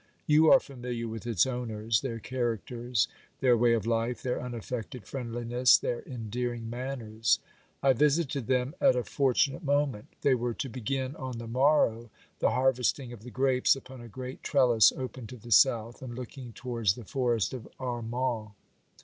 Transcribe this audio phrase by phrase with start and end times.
[0.25, 3.07] You are familiar with its owners, their characters,
[3.39, 7.37] their way of life, their unaffected friendli ness, their endearing manners.
[7.83, 12.09] I visited them at a fortunate moment: they were to begin on the morrow
[12.39, 16.51] the harvesting of the grapes upon a great trellis open to the south and looking
[16.51, 18.49] towards the forest of Armand.